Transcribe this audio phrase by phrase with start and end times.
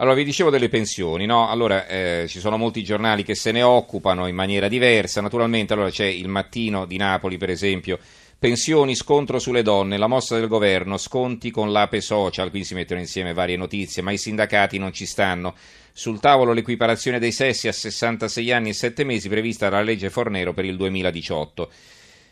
[0.00, 1.50] Allora, vi dicevo delle pensioni, no?
[1.50, 5.90] Allora, eh, ci sono molti giornali che se ne occupano in maniera diversa, naturalmente, allora
[5.90, 7.98] c'è il Mattino di Napoli, per esempio,
[8.38, 12.98] pensioni, scontro sulle donne, la mossa del governo, sconti con l'Ape Social, quindi si mettono
[12.98, 15.54] insieme varie notizie, ma i sindacati non ci stanno.
[15.92, 20.54] Sul tavolo l'equiparazione dei sessi a 66 anni e 7 mesi prevista dalla legge Fornero
[20.54, 21.70] per il 2018.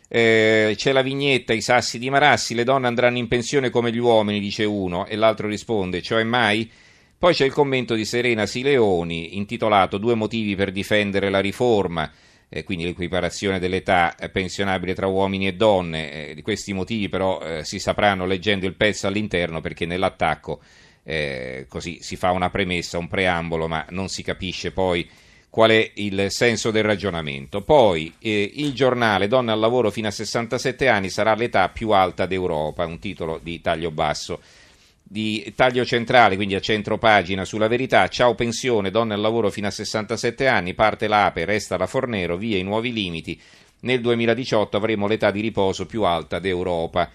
[0.07, 3.99] Eh, c'è la vignetta, i sassi di Marassi, le donne andranno in pensione come gli
[3.99, 6.87] uomini, dice uno, e l'altro risponde, cioè mai?
[7.19, 12.09] Poi c'è il commento di Serena Sileoni intitolato Due motivi per difendere la riforma,
[12.47, 16.29] eh, quindi l'equiparazione dell'età eh, pensionabile tra uomini e donne.
[16.29, 20.61] Eh, questi motivi però eh, si sapranno leggendo il pezzo all'interno perché nell'attacco
[21.03, 25.05] eh, così si fa una premessa, un preambolo, ma non si capisce poi
[25.49, 27.63] qual è il senso del ragionamento.
[27.63, 32.25] Poi eh, il giornale Donne al lavoro fino a 67 anni sarà l'età più alta
[32.25, 34.39] d'Europa, un titolo di taglio basso
[35.11, 39.65] di taglio centrale, quindi a centro pagina sulla verità, ciao pensione, donne al lavoro fino
[39.65, 43.41] a 67 anni, parte l'APE, resta la Fornero, via i nuovi limiti,
[43.81, 47.09] nel 2018 avremo l'età di riposo più alta d'Europa.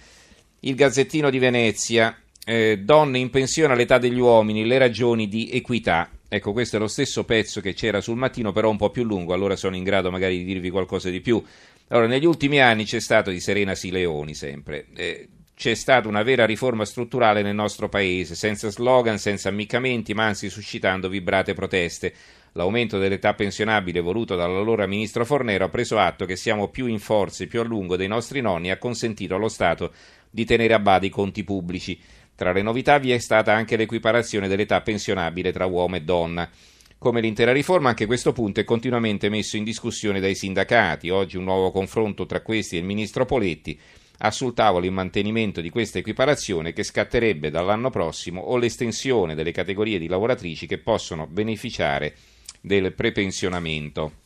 [0.60, 6.10] Il Gazzettino di Venezia, eh, donne in pensione all'età degli uomini, le ragioni di equità.
[6.28, 9.34] Ecco, questo è lo stesso pezzo che c'era sul mattino, però un po' più lungo,
[9.34, 11.40] allora sono in grado magari di dirvi qualcosa di più.
[11.88, 14.86] Allora, negli ultimi anni c'è stato di Serena Sileoni sempre.
[14.96, 20.26] Eh, c'è stata una vera riforma strutturale nel nostro paese, senza slogan, senza ammiccamenti, ma
[20.26, 22.12] anzi suscitando vibrate proteste.
[22.52, 27.46] L'aumento dell'età pensionabile voluto dall'allora ministro Fornero ha preso atto che siamo più in forze,
[27.46, 29.92] più a lungo dei nostri nonni e ha consentito allo Stato
[30.28, 31.98] di tenere a bada i conti pubblici.
[32.34, 36.50] Tra le novità vi è stata anche l'equiparazione dell'età pensionabile tra uomo e donna.
[36.98, 41.10] Come l'intera riforma, anche questo punto è continuamente messo in discussione dai sindacati.
[41.10, 43.78] Oggi un nuovo confronto tra questi e il ministro Poletti
[44.18, 49.52] ha sul tavolo il mantenimento di questa equiparazione che scatterebbe dall'anno prossimo o l'estensione delle
[49.52, 52.14] categorie di lavoratrici che possono beneficiare
[52.60, 54.22] del prepensionamento.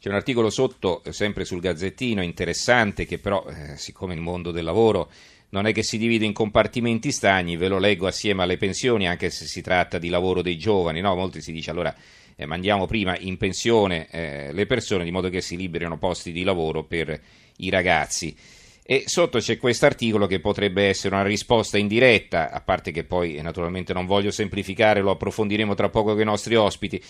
[0.00, 4.64] C'è un articolo sotto, sempre sul Gazzettino, interessante, che però, eh, siccome il mondo del
[4.64, 5.10] lavoro
[5.50, 9.30] non è che si divide in compartimenti stagni, ve lo leggo assieme alle pensioni, anche
[9.30, 11.14] se si tratta di lavoro dei giovani, no?
[11.14, 11.94] Molti si dice allora
[12.36, 16.42] eh, mandiamo prima in pensione eh, le persone di modo che si liberino posti di
[16.42, 17.20] lavoro per
[17.58, 18.34] i ragazzi.
[18.86, 23.40] E sotto c'è questo articolo che potrebbe essere una risposta indiretta, a parte che poi
[23.40, 27.02] naturalmente non voglio semplificare, lo approfondiremo tra poco con i nostri ospiti.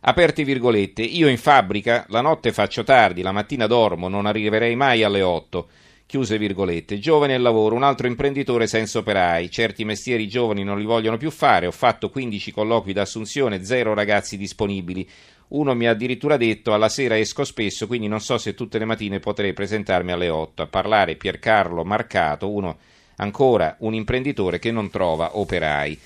[0.00, 5.02] Aperte virgolette, io in fabbrica la notte faccio tardi, la mattina dormo, non arriverei mai
[5.02, 5.68] alle 8.
[6.08, 7.00] Chiuse virgolette.
[7.00, 9.50] Giovane al lavoro, un altro imprenditore senza operai.
[9.50, 11.66] Certi mestieri giovani non li vogliono più fare.
[11.66, 15.08] Ho fatto 15 colloqui d'assunzione, zero ragazzi disponibili.
[15.48, 18.84] Uno mi ha addirittura detto alla sera esco spesso, quindi non so se tutte le
[18.84, 22.78] mattine potrei presentarmi alle 8 a parlare Piercarlo Marcato, uno
[23.16, 25.98] ancora un imprenditore che non trova operai.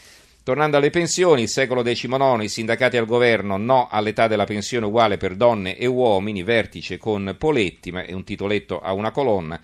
[0.43, 5.19] Tornando alle pensioni, il secolo XIX, i sindacati al governo, no all'età della pensione uguale
[5.19, 9.61] per donne e uomini, vertice con Poletti, ma è un titoletto a una colonna.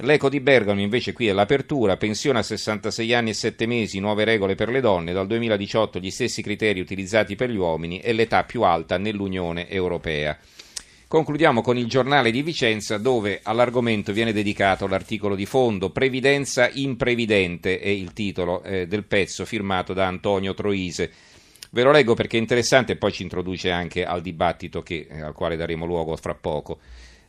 [0.00, 4.24] L'Eco di Bergamo invece qui è l'apertura, pensione a 66 anni e 7 mesi, nuove
[4.24, 8.44] regole per le donne, dal 2018 gli stessi criteri utilizzati per gli uomini e l'età
[8.44, 10.38] più alta nell'Unione Europea.
[11.08, 17.78] Concludiamo con il giornale di Vicenza dove all'argomento viene dedicato l'articolo di fondo Previdenza imprevidente
[17.78, 21.10] è il titolo eh, del pezzo firmato da Antonio Troise.
[21.70, 25.22] Ve lo leggo perché è interessante e poi ci introduce anche al dibattito che, eh,
[25.22, 26.80] al quale daremo luogo fra poco.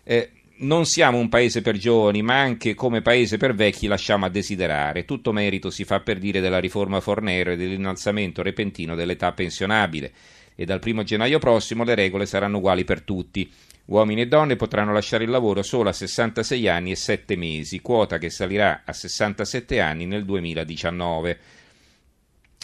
[0.04, 4.30] Eh, non siamo un paese per giovani, ma anche come paese per vecchi lasciamo a
[4.30, 5.06] desiderare.
[5.06, 10.12] Tutto merito si fa per dire della riforma Fornero e dell'innalzamento repentino dell'età pensionabile.
[10.56, 13.52] E dal 1 gennaio prossimo le regole saranno uguali per tutti.
[13.86, 18.18] Uomini e donne potranno lasciare il lavoro solo a 66 anni e 7 mesi, quota
[18.18, 21.40] che salirà a 67 anni nel 2019.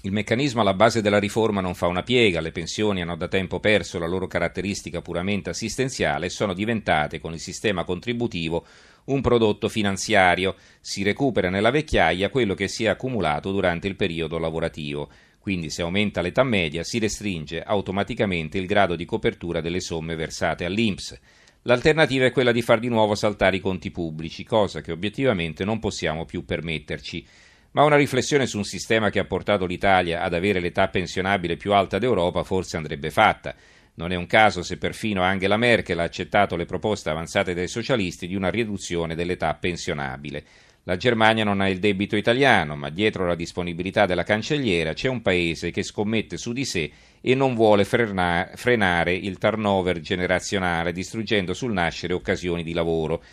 [0.06, 3.62] Il meccanismo alla base della riforma non fa una piega, le pensioni hanno da tempo
[3.62, 8.66] perso la loro caratteristica puramente assistenziale e sono diventate, con il sistema contributivo,
[9.06, 10.58] un prodotto finanziario.
[10.82, 15.10] Si recupera nella vecchiaia quello che si è accumulato durante il periodo lavorativo.
[15.40, 20.66] Quindi se aumenta l'età media si restringe automaticamente il grado di copertura delle somme versate
[20.66, 21.18] all'INPS.
[21.62, 25.80] L'alternativa è quella di far di nuovo saltare i conti pubblici, cosa che obiettivamente non
[25.80, 27.26] possiamo più permetterci
[27.74, 31.74] ma una riflessione su un sistema che ha portato l'Italia ad avere l'età pensionabile più
[31.74, 33.56] alta d'Europa forse andrebbe fatta.
[33.96, 38.28] Non è un caso se perfino Angela Merkel ha accettato le proposte avanzate dai socialisti
[38.28, 40.44] di una riduzione dell'età pensionabile.
[40.86, 45.22] La Germania non ha il debito italiano, ma dietro la disponibilità della cancelliera c'è un
[45.22, 46.92] paese che scommette su di sé
[47.22, 53.24] e non vuole frenare il turnover generazionale, distruggendo sul nascere occasioni di lavoro.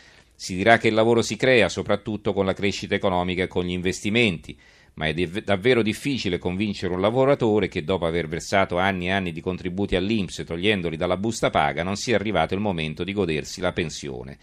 [0.43, 3.73] Si dirà che il lavoro si crea soprattutto con la crescita economica e con gli
[3.73, 4.59] investimenti,
[4.95, 9.43] ma è davvero difficile convincere un lavoratore che dopo aver versato anni e anni di
[9.43, 14.39] contributi all'Inps togliendoli dalla busta paga non sia arrivato il momento di godersi la pensione.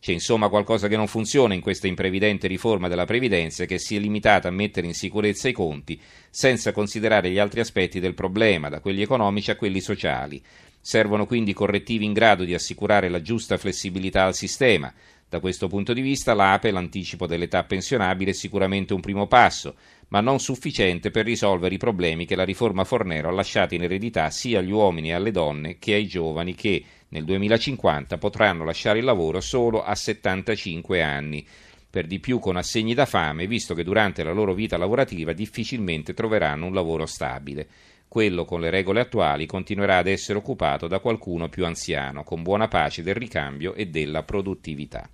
[0.00, 3.98] C'è insomma qualcosa che non funziona in questa imprevidente riforma della previdenza che si è
[3.98, 6.00] limitata a mettere in sicurezza i conti
[6.30, 10.42] senza considerare gli altri aspetti del problema, da quelli economici a quelli sociali.
[10.80, 14.92] Servono quindi correttivi in grado di assicurare la giusta flessibilità al sistema.
[15.32, 19.76] Da questo punto di vista l'APE, l'anticipo dell'età pensionabile, è sicuramente un primo passo,
[20.08, 24.28] ma non sufficiente per risolvere i problemi che la riforma Fornero ha lasciato in eredità
[24.28, 29.06] sia agli uomini e alle donne che ai giovani che nel 2050 potranno lasciare il
[29.06, 31.46] lavoro solo a 75 anni
[31.88, 36.12] per di più con assegni da fame, visto che durante la loro vita lavorativa difficilmente
[36.12, 37.68] troveranno un lavoro stabile
[38.06, 42.68] quello con le regole attuali continuerà ad essere occupato da qualcuno più anziano, con buona
[42.68, 45.08] pace del ricambio e della produttività.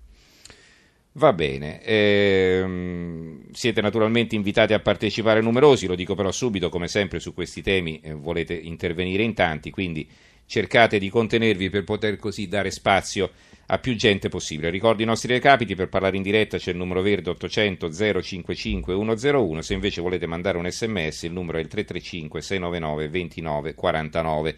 [1.13, 7.19] Va bene, ehm, siete naturalmente invitati a partecipare numerosi, lo dico però subito, come sempre
[7.19, 10.09] su questi temi eh, volete intervenire in tanti, quindi
[10.47, 13.31] cercate di contenervi per poter così dare spazio
[13.67, 14.71] a più gente possibile.
[14.71, 17.91] Ricordo i nostri recapiti, per parlare in diretta c'è il numero verde 800
[18.23, 23.75] 055 101, se invece volete mandare un sms il numero è il 335 699 29
[23.75, 24.57] 49.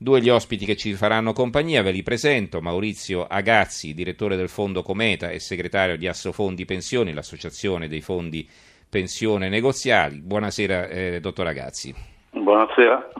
[0.00, 4.84] Due gli ospiti che ci faranno compagnia, ve li presento, Maurizio Agazzi, direttore del Fondo
[4.84, 8.48] Cometa e segretario di Assofondi Pensioni, l'associazione dei fondi
[8.88, 10.20] pensione negoziali.
[10.20, 11.92] Buonasera, eh, dottor Agazzi.
[12.30, 13.10] Buonasera.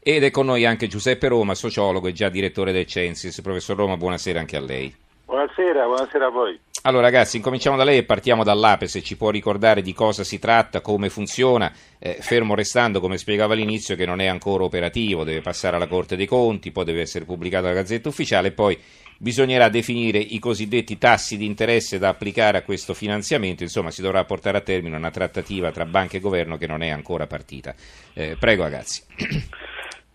[0.00, 3.42] Ed è con noi anche Giuseppe Roma, sociologo e già direttore del Censis.
[3.42, 4.94] Professor Roma, buonasera anche a lei.
[5.26, 6.58] Buonasera, buonasera a voi.
[6.86, 10.38] Allora ragazzi, incominciamo da lei e partiamo dall'APE, se ci può ricordare di cosa si
[10.38, 15.40] tratta, come funziona, eh, fermo restando, come spiegava all'inizio, che non è ancora operativo, deve
[15.40, 18.78] passare alla Corte dei Conti, poi deve essere pubblicato alla Gazzetta Ufficiale e poi
[19.16, 24.22] bisognerà definire i cosiddetti tassi di interesse da applicare a questo finanziamento, insomma si dovrà
[24.26, 27.74] portare a termine una trattativa tra banca e governo che non è ancora partita.
[28.12, 29.02] Eh, prego ragazzi.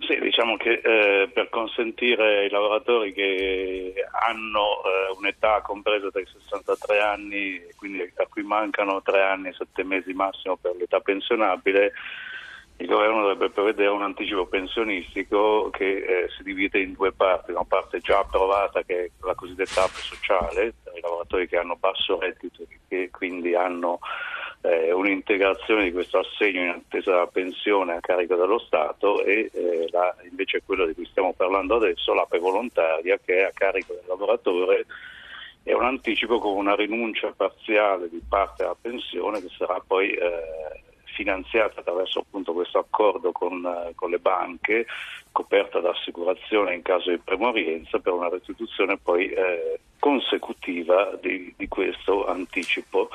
[0.10, 3.94] Sì, diciamo che eh, per consentire ai lavoratori che
[4.28, 9.54] hanno eh, un'età compresa tra i 63 anni, quindi a cui mancano 3 anni e
[9.54, 11.94] 7 mesi massimo per l'età pensionabile,
[12.78, 17.66] il governo dovrebbe prevedere un anticipo pensionistico che eh, si divide in due parti, una
[17.66, 22.18] parte già approvata che è la cosiddetta app sociale, per i lavoratori che hanno basso
[22.18, 24.00] reddito e che quindi hanno
[24.62, 29.88] eh, un'integrazione di questo assegno in attesa della pensione a carico dello Stato e eh,
[29.92, 34.04] la, invece quello di cui stiamo parlando adesso, l'APE volontaria che è a carico del
[34.08, 34.86] lavoratore
[35.64, 40.82] è un anticipo con una rinuncia parziale di parte della pensione che sarà poi eh,
[41.04, 44.86] finanziata attraverso appunto questo accordo con, eh, con, le banche,
[45.32, 51.68] coperta da assicurazione in caso di premorienza per una restituzione poi eh, consecutiva di, di
[51.68, 53.10] questo anticipo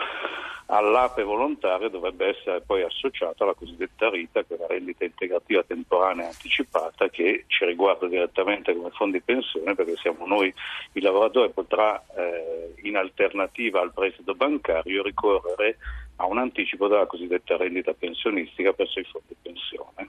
[0.67, 6.27] all'ape volontaria dovrebbe essere poi associata la cosiddetta RITA, che è la rendita integrativa temporanea
[6.27, 10.53] anticipata, che ci riguarda direttamente come fondi pensione, perché siamo noi,
[10.93, 15.77] il lavoratore potrà eh, in alternativa al prestito bancario ricorrere
[16.17, 20.09] a un anticipo della cosiddetta rendita pensionistica presso i fondi pensione.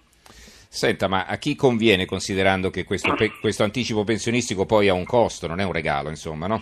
[0.76, 5.48] Senta, ma a chi conviene considerando che questo, questo anticipo pensionistico poi ha un costo,
[5.48, 6.62] non è un regalo, insomma, no?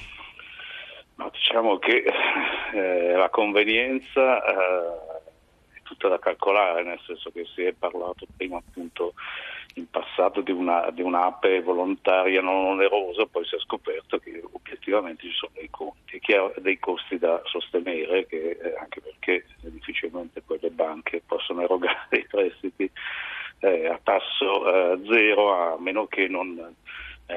[1.16, 2.04] No, diciamo che
[2.74, 8.58] eh, la convenienza eh, è tutta da calcolare, nel senso che si è parlato prima
[8.58, 9.14] appunto
[9.76, 15.24] in passato di, una, di un'ape volontaria non onerosa, poi si è scoperto che obiettivamente
[15.24, 16.20] ci sono dei conti,
[16.58, 22.28] dei costi da sostenere, che, eh, anche perché difficilmente poi le banche possono erogare i
[22.28, 22.90] prestiti
[23.60, 26.76] eh, a tasso eh, zero a meno che non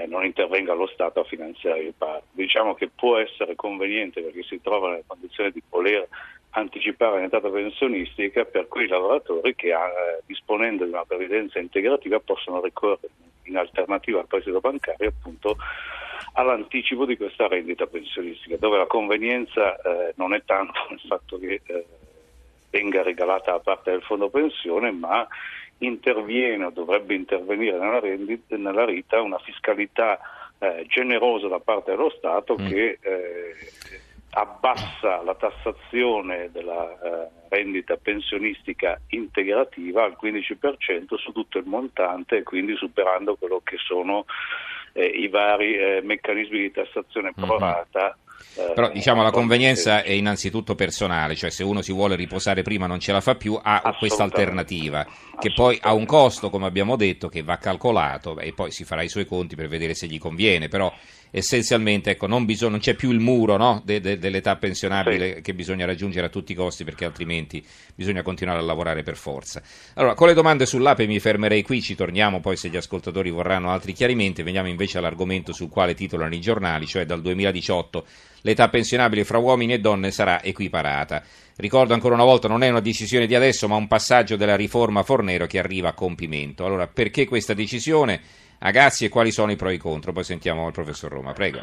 [0.03, 2.27] eh, non intervenga lo Stato a finanziare il parco.
[2.33, 6.09] Diciamo che può essere conveniente perché si trova nelle condizioni di voler
[6.51, 13.09] anticipare l'entrata pensionistica per quei lavoratori che eh, disponendo di una previdenza integrativa possono ricorrere
[13.45, 15.57] in alternativa al prestito bancario appunto
[16.33, 21.61] all'anticipo di questa rendita pensionistica, dove la convenienza eh, non è tanto il fatto che
[21.65, 21.87] eh,
[22.77, 25.27] venga regalata da parte del fondo pensione, ma
[25.79, 30.19] interviene o dovrebbe intervenire nella, rendita, nella RITA una fiscalità
[30.59, 32.67] eh, generosa da parte dello Stato mm.
[32.67, 33.55] che eh,
[34.31, 42.43] abbassa la tassazione della eh, rendita pensionistica integrativa al 15% su tutto il montante e
[42.43, 44.27] quindi superando quello che sono
[44.97, 47.49] eh, i vari eh, meccanismi di tassazione mm-hmm.
[47.49, 48.25] prorata mm-hmm
[48.59, 52.87] eh, Però diciamo la convenienza è innanzitutto personale, cioè se uno si vuole riposare prima
[52.87, 55.07] non ce la fa più, ha questa alternativa,
[55.39, 59.03] che poi ha un costo, come abbiamo detto, che va calcolato e poi si farà
[59.03, 60.91] i suoi conti per vedere se gli conviene, però
[61.37, 63.83] essenzialmente ecco, non, bisog- non, c'è più il muro no?
[63.85, 65.43] de- de- dell'età pensionabile sì.
[65.43, 67.63] che bisogna raggiungere a tutti i costi perché altrimenti
[67.95, 69.61] bisogna continuare a lavorare per forza.
[69.95, 73.71] Allora, con le domande sull'APE mi fermerei qui, ci torniamo poi se gli ascoltatori vorranno
[73.71, 78.07] altri chiarimenti, veniamo invece all'argomento sul quale titolano i giornali, cioè dal 2018
[78.41, 81.23] l'età pensionabile fra uomini e donne sarà equiparata.
[81.57, 85.03] Ricordo ancora una volta, non è una decisione di adesso, ma un passaggio della riforma
[85.03, 86.65] Fornero che arriva a compimento.
[86.65, 88.21] Allora, perché questa decisione?
[88.59, 90.13] Agazzi e quali sono i pro e i contro?
[90.13, 91.61] Poi sentiamo il professor Roma, prego.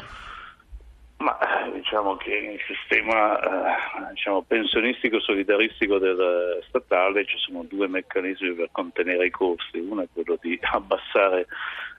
[1.18, 1.38] Ma
[1.72, 8.68] diciamo che nel sistema eh, diciamo, pensionistico solidaristico del statale ci sono due meccanismi per
[8.72, 9.78] contenere i costi.
[9.78, 11.46] Uno è quello di abbassare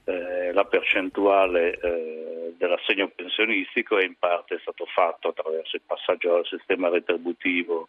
[0.06, 6.32] eh, la percentuale eh, dell'assegno pensionistico e in parte è stato fatto attraverso il passaggio
[6.32, 7.88] dal sistema retributivo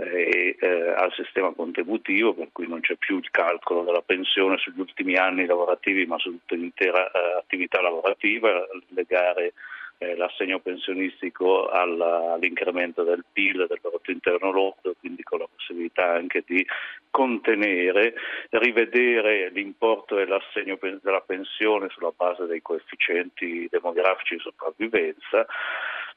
[0.00, 4.78] e eh, al sistema contributivo, per cui non c'è più il calcolo della pensione sugli
[4.78, 9.54] ultimi anni lavorativi, ma su tutta l'intera eh, attività lavorativa, legare
[9.98, 16.12] eh, l'assegno pensionistico alla, all'incremento del PIL, del prodotto interno lordo, quindi con la possibilità
[16.12, 16.64] anche di
[17.10, 18.14] contenere,
[18.50, 25.44] rivedere l'importo dell'assegno della pensione sulla base dei coefficienti demografici di sopravvivenza.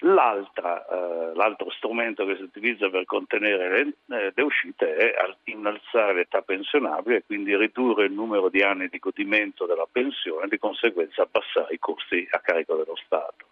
[0.04, 5.14] Eh, l'altro strumento che si utilizza per contenere le, eh, le uscite è
[5.46, 10.50] innalzare l'età pensionabile e quindi ridurre il numero di anni di godimento della pensione e
[10.50, 13.46] di conseguenza abbassare i costi a carico dello Stato.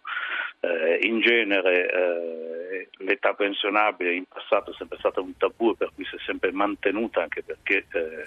[0.60, 6.04] Eh, in genere eh, l'età pensionabile in passato è sempre stata un tabù per cui
[6.04, 8.26] si è sempre mantenuta anche perché eh,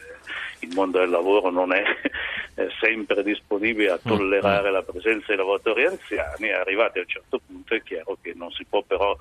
[0.62, 1.84] il mondo del lavoro non è
[2.80, 7.82] sempre disponibile a tollerare la presenza di lavoratori anziani arrivati a un certo punto è
[7.82, 9.16] chiaro che non si può però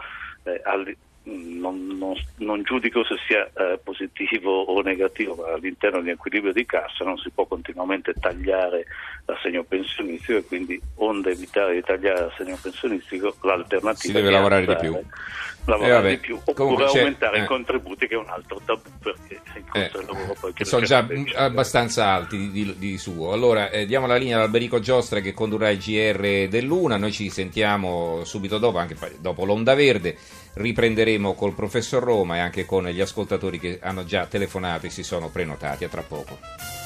[0.44, 6.08] eh, all- non, non, non, giudico se sia eh, positivo o negativo, ma all'interno di
[6.08, 8.86] un equilibrio di cassa non si può continuamente tagliare
[9.26, 14.76] l'assegno pensionistico e quindi onde evitare di tagliare l'assegno pensionistico l'alternativa si deve lavorare di
[14.76, 14.98] più
[15.64, 17.42] lavorare eh, di più oppure aumentare eh.
[17.42, 20.64] i contributi che è un altro tabù perché il costo eh, del lavoro poi che
[20.64, 23.32] sono già abbastanza alti di, di, di suo.
[23.32, 26.96] Allora eh, diamo la linea ad Alberico Giostra che condurrà il GR dell'Una.
[26.96, 30.16] Noi ci sentiamo subito dopo anche dopo l'Onda Verde.
[30.54, 35.02] Riprenderemo col professor Roma e anche con gli ascoltatori che hanno già telefonato e si
[35.02, 35.84] sono prenotati.
[35.84, 36.81] A tra poco